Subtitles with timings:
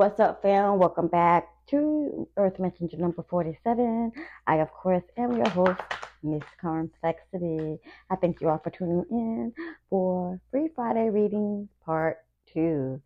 [0.00, 0.78] What's up, fam?
[0.78, 4.10] Welcome back to Earth Messenger number 47.
[4.46, 5.78] I, of course, am your host,
[6.22, 7.78] Miss Karmplexity.
[8.08, 9.52] I thank you all for tuning in
[9.90, 12.16] for Free Friday Readings Part
[12.54, 12.98] 2.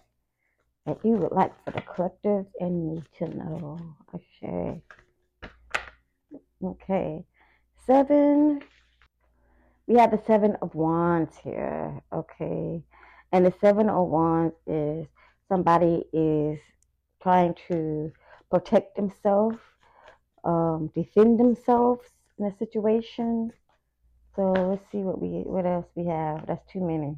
[0.85, 3.79] That you would like for the collective and me to know.
[4.13, 4.81] Okay.
[6.63, 7.25] Okay.
[7.85, 8.61] Seven.
[9.87, 12.01] We have the seven of wands here.
[12.13, 12.83] Okay.
[13.31, 15.07] And the seven of wands is
[15.47, 16.59] somebody is
[17.21, 18.11] trying to
[18.49, 19.57] protect themselves,
[20.43, 23.51] um, defend themselves in a situation.
[24.35, 26.47] So let's see what we what else we have.
[26.47, 27.17] That's too many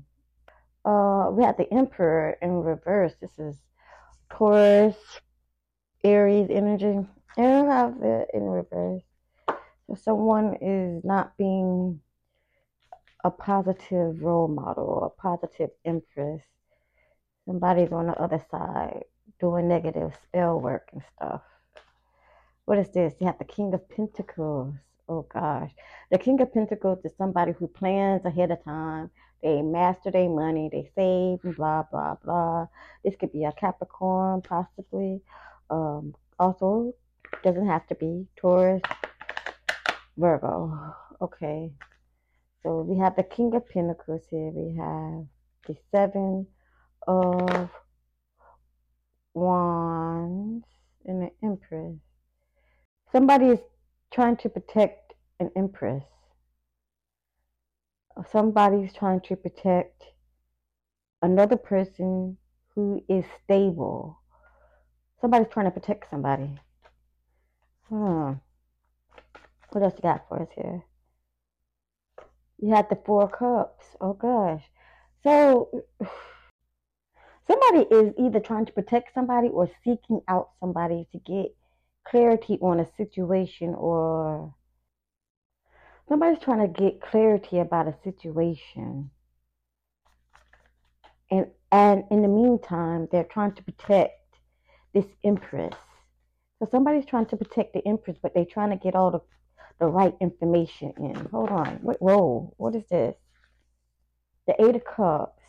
[0.85, 3.13] uh, we have the Emperor in reverse.
[3.21, 3.57] This is
[4.29, 4.95] Taurus,
[6.03, 7.05] Aries energy.
[7.37, 9.03] And have it in reverse.
[9.87, 12.01] So someone is not being
[13.23, 16.41] a positive role model a positive empress.
[17.45, 19.03] Somebody's on the other side
[19.39, 21.41] doing negative spell work and stuff.
[22.65, 23.13] What is this?
[23.19, 24.73] You have the King of Pentacles.
[25.07, 25.71] Oh gosh.
[26.09, 29.09] The King of Pentacles is somebody who plans ahead of time
[29.41, 32.67] they master their money, they save, blah, blah, blah.
[33.03, 35.21] This could be a Capricorn, possibly.
[35.69, 36.93] Um, also,
[37.43, 38.81] doesn't have to be Taurus,
[40.17, 40.93] Virgo.
[41.21, 41.71] Okay.
[42.63, 44.51] So we have the King of Pentacles here.
[44.51, 45.25] We have
[45.67, 46.45] the Seven
[47.07, 47.69] of
[49.33, 50.65] Wands
[51.05, 51.97] and the Empress.
[53.11, 53.59] Somebody is
[54.11, 56.03] trying to protect an Empress
[58.31, 60.03] somebody's trying to protect
[61.21, 62.37] another person
[62.75, 64.19] who is stable.
[65.19, 66.59] Somebody's trying to protect somebody.
[67.89, 68.33] Hmm.
[69.71, 70.83] What else you got for us here?
[72.59, 73.85] You had the four cups.
[73.99, 74.63] Oh gosh.
[75.23, 75.83] So
[77.47, 81.55] somebody is either trying to protect somebody or seeking out somebody to get
[82.03, 84.53] clarity on a situation or
[86.11, 89.11] Somebody's trying to get clarity about a situation.
[91.31, 94.35] And and in the meantime, they're trying to protect
[94.93, 95.73] this empress.
[96.59, 99.21] So somebody's trying to protect the empress, but they're trying to get all the,
[99.79, 101.15] the right information in.
[101.31, 101.79] Hold on.
[101.81, 102.53] Wait, whoa.
[102.57, 103.15] What is this?
[104.47, 105.41] The Eight of Cups.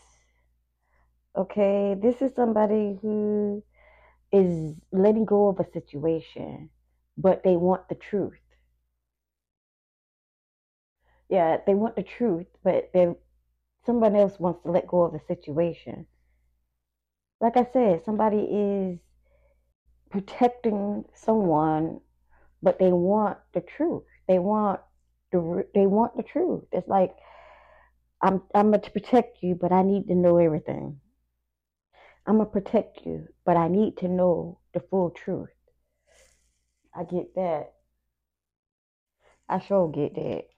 [1.37, 3.65] Okay, this is somebody who
[4.31, 6.71] is letting go of a situation,
[7.19, 8.39] but they want the truth
[11.33, 13.09] yeah, they want the truth, but they
[13.87, 16.07] someone else wants to let go of the situation.
[17.41, 18.99] Like I said, somebody is
[20.11, 22.01] protecting someone,
[22.63, 24.03] but they want the truth.
[24.29, 24.81] They want
[25.33, 26.65] the they want the truth.
[26.71, 27.15] It's like
[28.21, 31.01] I'm I'm gonna protect you, but I need to know everything.
[32.27, 35.49] I'm gonna protect you, but I need to know the full truth.
[36.95, 37.73] I get that.
[39.49, 40.52] I sure get that.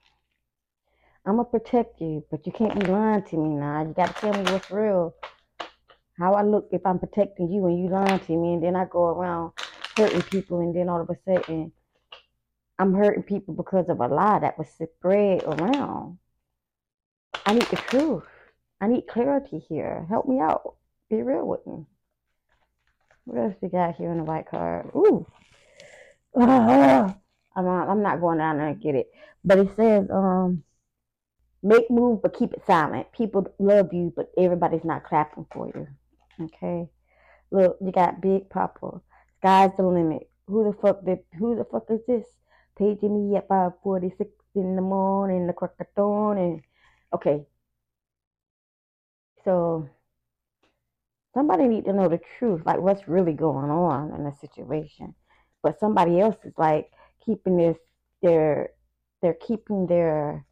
[1.27, 3.83] I'm gonna protect you, but you can't be lying to me now.
[3.83, 5.15] You gotta tell me what's real.
[6.19, 8.85] How I look if I'm protecting you and you lying to me, and then I
[8.85, 9.53] go around
[9.97, 11.73] hurting people, and then all of a sudden
[12.79, 16.19] I'm hurting people because of a lie that was spread around.
[17.47, 18.25] I need the truth.
[18.81, 20.07] I need clarity here.
[20.09, 20.75] Help me out.
[21.09, 21.87] Be real with me.
[23.25, 24.91] What else we got here in the white card?
[24.95, 25.27] Ooh.
[26.37, 27.17] I'm
[27.57, 29.11] I'm not going down there and get it.
[29.45, 30.65] But it says, um,
[31.65, 33.11] make move but keep it silent.
[33.13, 35.89] People love you, but everybody's not clapping for you.
[36.45, 36.89] Okay.
[37.51, 39.01] Look, you got Big Papa.
[39.39, 40.29] Sky's the limit.
[40.47, 42.27] Who the fuck did who the fuck is this?
[42.77, 46.61] Paging me at 546 in the morning, the crack of dawn and
[47.15, 47.47] okay.
[49.45, 49.89] So
[51.33, 55.15] somebody need to know the truth, like what's really going on in the situation.
[55.63, 56.91] But somebody else is like
[57.25, 57.79] keeping this
[58.23, 58.71] their
[59.23, 60.45] they're keeping their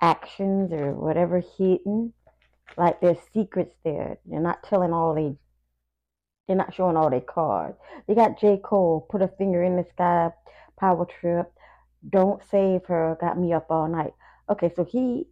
[0.00, 2.12] actions or whatever hidden.
[2.76, 4.18] Like there's secrets there.
[4.26, 5.36] They're not telling all they
[6.46, 7.78] they're not showing all their cards.
[8.06, 8.60] They got J.
[8.62, 10.30] Cole, put a finger in the sky,
[10.78, 11.50] power trip,
[12.08, 14.12] don't save her, got me up all night.
[14.50, 15.26] Okay, so he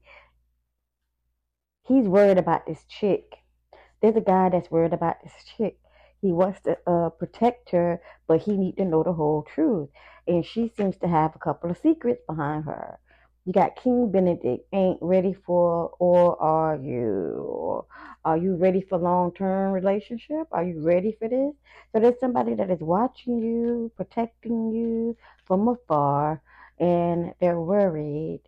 [1.86, 3.34] he's worried about this chick.
[4.00, 5.78] There's a guy that's worried about this chick.
[6.20, 9.90] He wants to uh, protect her, but he need to know the whole truth.
[10.26, 12.98] And she seems to have a couple of secrets behind her.
[13.44, 17.84] You got King Benedict, ain't ready for, or are you?
[18.24, 20.46] Are you ready for long term relationship?
[20.52, 21.54] Are you ready for this?
[21.92, 26.40] So there's somebody that is watching you, protecting you from afar,
[26.78, 28.42] and they're worried.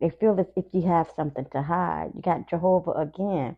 [0.00, 2.12] They feel as if you have something to hide.
[2.14, 3.56] You got Jehovah again.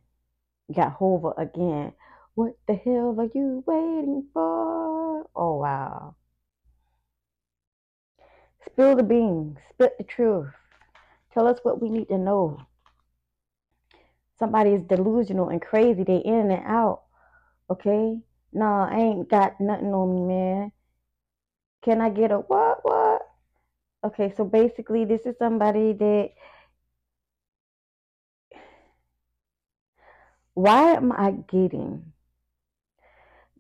[0.69, 1.93] You got Hova again.
[2.35, 5.29] What the hell are you waiting for?
[5.37, 6.17] Oh wow.
[8.67, 9.59] Spill the beans.
[9.71, 10.49] Spit the truth.
[11.33, 12.59] Tell us what we need to know.
[14.39, 16.05] Somebody is delusional and crazy.
[16.05, 17.03] They in and out.
[17.71, 18.19] Okay?
[18.53, 20.73] Nah, I ain't got nothing on me, man.
[21.83, 22.81] Can I get a what?
[22.83, 23.23] What?
[24.05, 26.31] Okay, so basically, this is somebody that.
[30.55, 32.13] Why am I getting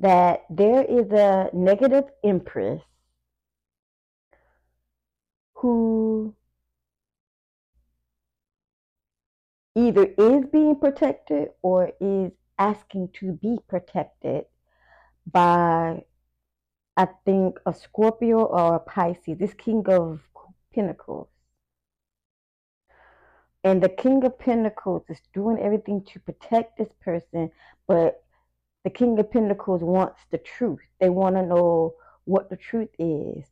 [0.00, 2.82] that there is a negative empress
[5.62, 6.34] who
[9.76, 14.44] either is being protected or is asking to be protected
[15.24, 16.04] by,
[16.96, 20.20] I think, a Scorpio or a Pisces, this King of
[20.74, 21.28] Pentacles.
[23.62, 27.52] And the King of Pentacles is doing everything to protect this person,
[27.86, 28.24] but
[28.82, 30.80] the King of Pentacles wants the truth.
[30.98, 31.94] They want to know
[32.24, 33.51] what the truth is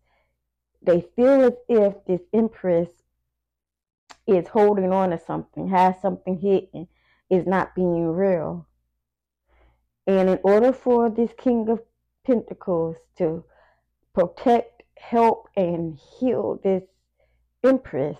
[0.82, 2.88] they feel as if this empress
[4.26, 6.88] is holding on to something, has something hidden,
[7.28, 8.66] is not being real.
[10.06, 11.80] And in order for this King of
[12.26, 13.44] Pentacles to
[14.14, 16.84] protect, help, and heal this
[17.62, 18.16] empress,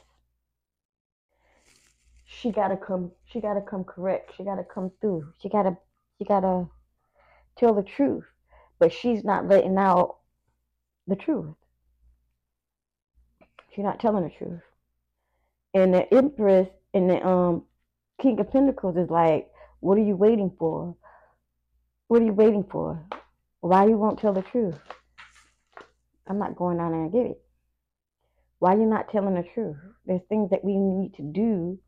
[2.25, 3.11] she gotta come.
[3.25, 4.33] She gotta come correct.
[4.37, 5.33] She gotta come through.
[5.43, 5.77] She gotta.
[6.19, 6.69] She gotta
[7.57, 8.25] tell the truth.
[8.79, 10.19] But she's not letting out
[11.07, 11.55] the truth.
[13.81, 14.61] You're not telling the truth.
[15.73, 17.65] And the Empress and the um
[18.21, 19.49] King of Pentacles is like,
[19.81, 20.95] what are you waiting for?
[22.09, 23.03] What are you waiting for?
[23.61, 24.77] Why you won't tell the truth?
[26.27, 27.43] I'm not going down there and get it.
[28.59, 29.79] Why you not telling the truth?
[30.05, 31.79] There's things that we need to do,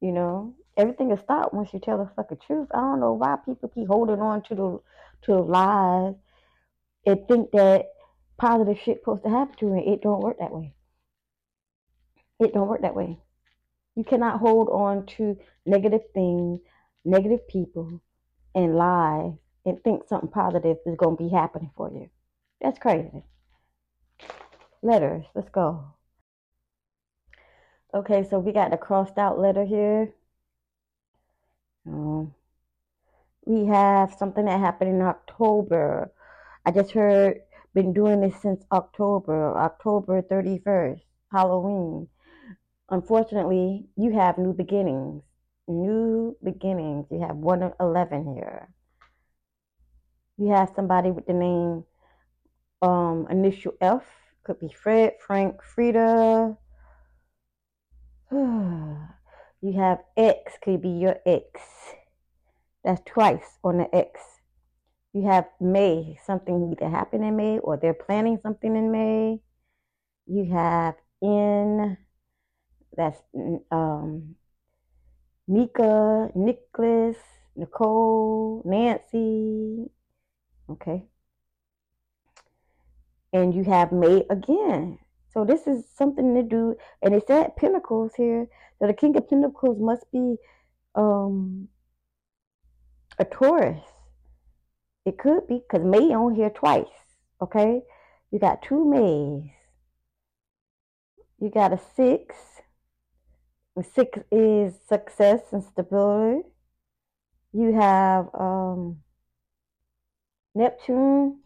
[0.00, 0.56] you know.
[0.76, 2.66] Everything will stop once you tell the fucking truth.
[2.74, 4.80] I don't know why people keep holding on to the
[5.26, 6.14] to the lies
[7.06, 7.86] and think that
[8.36, 9.92] positive shit supposed to happen to you.
[9.92, 10.74] It don't work that way.
[12.40, 13.18] It don't work that way.
[13.94, 16.60] You cannot hold on to negative things,
[17.04, 18.00] negative people,
[18.54, 19.34] and lie
[19.66, 22.08] and think something positive is going to be happening for you.
[22.62, 23.24] That's crazy.
[24.82, 25.26] Letters.
[25.34, 25.84] Let's go.
[27.92, 30.14] Okay, so we got the crossed out letter here.
[31.86, 32.32] Um,
[33.44, 36.10] we have something that happened in October.
[36.64, 37.40] I just heard,
[37.74, 41.00] been doing this since October, October 31st,
[41.32, 42.08] Halloween
[42.90, 45.22] unfortunately, you have new beginnings.
[45.68, 47.06] New beginnings.
[47.10, 48.68] You have 111 here.
[50.36, 51.84] You have somebody with the name
[52.82, 54.04] um, initial F.
[54.44, 56.56] Could be Fred, Frank, Frida.
[58.32, 60.54] you have X.
[60.62, 61.60] Could be your X.
[62.84, 64.20] That's twice on the X.
[65.12, 66.18] You have May.
[66.24, 69.40] Something either happened in May or they're planning something in May.
[70.26, 71.98] You have N
[72.96, 73.18] that's
[73.70, 74.34] um,
[75.48, 77.16] Mika, Nicholas,
[77.56, 79.90] Nicole, Nancy.
[80.70, 81.04] Okay.
[83.32, 84.98] and you have May again.
[85.32, 88.48] So this is something to do, and it's at Pentacles here.
[88.78, 90.36] So the King of Pentacles must be
[90.94, 91.68] um,
[93.18, 93.82] a Taurus.
[95.06, 96.86] It could be because May on here twice.
[97.40, 97.82] Okay,
[98.30, 99.50] you got two Mays.
[101.40, 102.36] You got a six.
[103.84, 106.42] Six is success and stability.
[107.52, 108.98] You have um,
[110.54, 111.40] Neptune.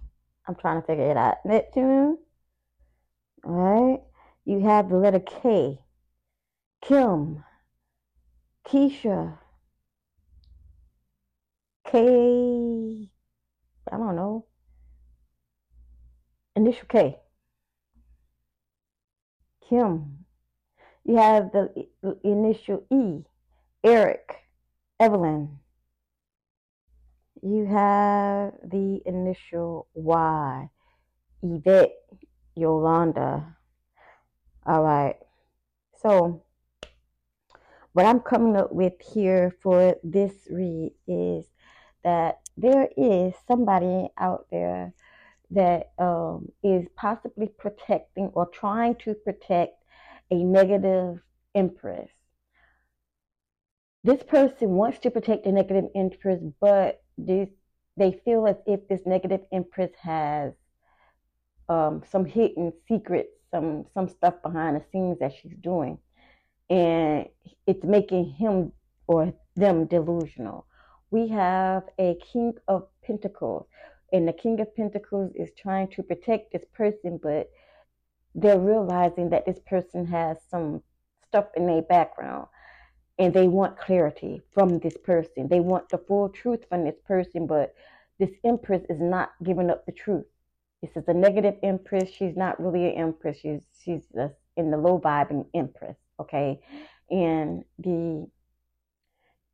[0.46, 1.36] I'm trying to figure it out.
[1.44, 2.18] Neptune.
[3.44, 4.00] All right.
[4.44, 5.80] You have the letter K.
[6.82, 7.44] Kim.
[8.66, 9.38] Keisha.
[11.86, 13.10] K.
[13.92, 14.46] I don't know.
[16.56, 17.18] Initial K.
[19.68, 20.23] Kim.
[21.04, 21.86] You have the
[22.24, 23.24] initial E.
[23.82, 24.36] Eric.
[24.98, 25.58] Evelyn.
[27.42, 30.70] You have the initial Y.
[31.42, 31.92] Yvette.
[32.56, 33.56] Yolanda.
[34.66, 35.16] All right.
[36.00, 36.42] So,
[37.92, 41.44] what I'm coming up with here for this read is
[42.02, 44.94] that there is somebody out there
[45.50, 49.83] that um, is possibly protecting or trying to protect
[50.30, 51.20] a negative
[51.54, 52.10] empress.
[54.02, 57.48] This person wants to protect a negative empress, but this,
[57.96, 60.52] they feel as if this negative empress has
[61.68, 65.98] um, some hidden secrets, some some stuff behind the scenes that she's doing,
[66.68, 67.26] and
[67.66, 68.72] it's making him
[69.06, 70.66] or them delusional.
[71.10, 73.66] We have a King of Pentacles,
[74.12, 77.48] and the King of Pentacles is trying to protect this person, but
[78.34, 80.82] they're realizing that this person has some
[81.26, 82.46] stuff in their background
[83.18, 85.48] and they want clarity from this person.
[85.48, 87.74] They want the full truth from this person, but
[88.18, 90.26] this empress is not giving up the truth.
[90.82, 92.10] This is a negative empress.
[92.10, 93.38] She's not really an empress.
[93.38, 95.96] She's she's a, in the low vibing empress.
[96.20, 96.60] Okay,
[97.10, 98.28] and the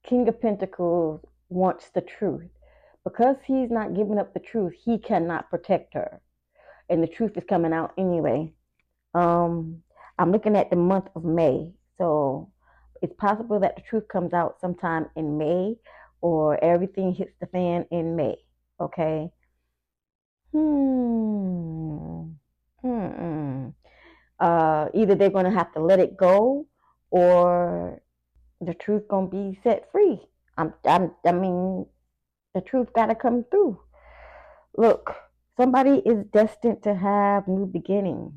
[0.03, 2.51] King of Pentacles wants the truth.
[3.05, 6.21] Because he's not giving up the truth, he cannot protect her.
[6.89, 8.53] And the truth is coming out anyway.
[9.15, 9.83] Um,
[10.19, 11.73] I'm looking at the month of May.
[11.99, 12.51] So
[13.03, 15.77] it's possible that the truth comes out sometime in May
[16.21, 18.37] or everything hits the fan in May.
[18.81, 19.31] Okay.
[20.53, 22.31] Hmm.
[22.83, 23.69] Hmm.
[24.39, 26.67] Uh, either they're going to have to let it go
[27.11, 28.01] or
[28.61, 30.21] the truth going to be set free.
[30.57, 31.87] I'm, I'm, I mean,
[32.55, 33.81] the truth got to come through.
[34.77, 35.15] Look,
[35.57, 38.33] somebody is destined to have new beginnings.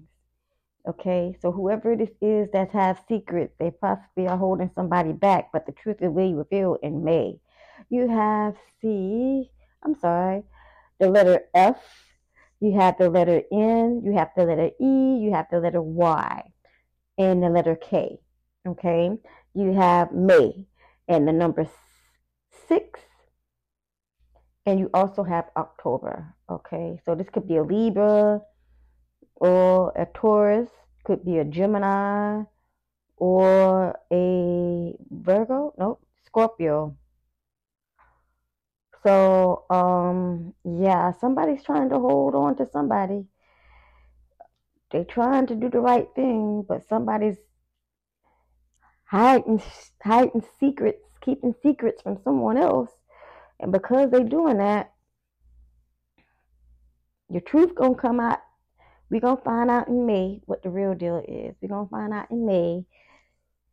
[0.86, 5.66] Okay, so whoever this is that has secrets, they possibly are holding somebody back, but
[5.66, 7.40] the truth will be revealed in May.
[7.90, 9.50] You have C,
[9.82, 10.44] I'm sorry,
[11.00, 11.78] the letter F,
[12.60, 16.52] you have the letter N, you have the letter E, you have the letter Y,
[17.18, 18.20] and the letter K.
[18.68, 19.12] Okay,
[19.54, 20.66] you have May
[21.08, 21.66] and the number
[22.68, 23.00] six,
[24.66, 26.36] and you also have October.
[26.50, 28.42] Okay, so this could be a Libra
[29.44, 30.70] or a Taurus,
[31.04, 32.44] could be a Gemini
[33.18, 36.96] or a Virgo, nope, Scorpio.
[39.06, 43.26] So, um, yeah, somebody's trying to hold on to somebody.
[44.92, 47.36] They're trying to do the right thing, but somebody's
[49.04, 49.62] hiding
[50.02, 52.92] hiding secrets, keeping secrets from someone else.
[53.60, 54.94] And because they're doing that,
[57.30, 58.40] your truth gonna come out
[59.14, 61.56] we're going to find out in May what the real deal is.
[61.62, 62.84] We're going to find out in May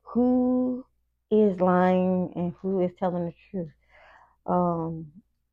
[0.02, 0.84] who
[1.30, 3.72] is lying and who is telling the truth.
[4.44, 5.06] Um,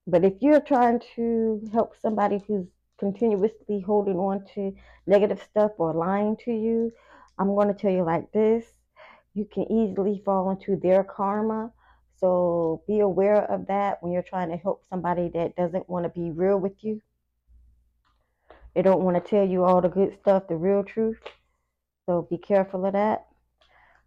[0.06, 2.68] but if you're trying to help somebody who's
[3.00, 4.76] continuously holding on to
[5.06, 6.92] negative stuff or lying to you,
[7.40, 8.66] I'm going to tell you like this
[9.36, 11.72] you can easily fall into their karma.
[12.20, 16.10] So be aware of that when you're trying to help somebody that doesn't want to
[16.10, 17.02] be real with you.
[18.78, 21.18] They don't want to tell you all the good stuff, the real truth.
[22.06, 23.26] So be careful of that.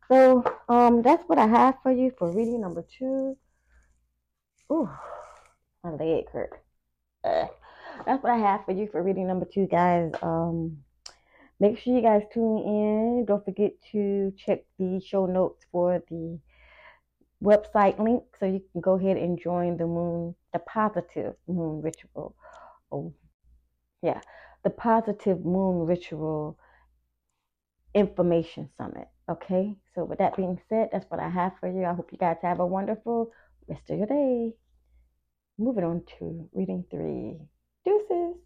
[0.07, 3.37] So um, that's what I have for you for reading number two.
[4.71, 4.89] Ooh,
[5.83, 6.63] my leg hurt.
[7.25, 7.47] Uh,
[8.07, 10.13] that's what I have for you for reading number two, guys.
[10.23, 10.77] Um,
[11.59, 13.25] make sure you guys tune in.
[13.27, 16.39] Don't forget to check the show notes for the
[17.43, 22.37] website link so you can go ahead and join the moon, the positive moon ritual.
[22.93, 23.13] Oh,
[24.01, 24.21] yeah
[24.63, 26.59] the Positive Moon Ritual
[27.95, 29.09] Information Summit.
[29.29, 31.85] Okay, so with that being said, that's what I have for you.
[31.85, 33.33] I hope you guys have a wonderful
[33.69, 34.55] rest of your day.
[35.59, 37.37] Moving on to reading three.
[37.85, 38.37] Deuces.